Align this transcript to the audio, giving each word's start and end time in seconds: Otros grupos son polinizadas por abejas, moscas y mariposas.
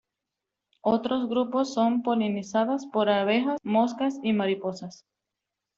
Otros 0.81 1.29
grupos 1.29 1.75
son 1.75 2.01
polinizadas 2.01 2.87
por 2.87 3.07
abejas, 3.11 3.59
moscas 3.61 4.17
y 4.23 4.33
mariposas. 4.33 5.05